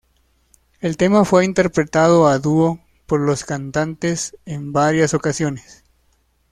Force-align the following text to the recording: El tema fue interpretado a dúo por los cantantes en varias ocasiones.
El 0.79 0.97
tema 0.97 1.25
fue 1.25 1.45
interpretado 1.45 2.25
a 2.27 2.39
dúo 2.39 2.79
por 3.05 3.19
los 3.19 3.45
cantantes 3.45 4.35
en 4.47 4.73
varias 4.73 5.13
ocasiones. 5.13 5.83